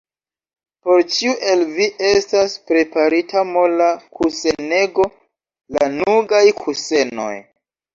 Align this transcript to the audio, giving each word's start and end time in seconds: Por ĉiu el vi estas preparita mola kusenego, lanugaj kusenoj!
Por 0.87 1.03
ĉiu 1.15 1.35
el 1.51 1.61
vi 1.75 1.87
estas 2.13 2.57
preparita 2.73 3.45
mola 3.53 3.93
kusenego, 4.21 5.09
lanugaj 5.81 6.47
kusenoj! 6.67 7.35